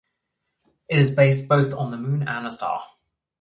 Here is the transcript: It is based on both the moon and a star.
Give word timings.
It 0.89 0.97
is 0.97 1.11
based 1.13 1.43
on 1.51 1.59
both 1.61 1.69
the 1.69 1.95
moon 1.99 2.27
and 2.27 2.47
a 2.47 2.49
star. 2.49 2.87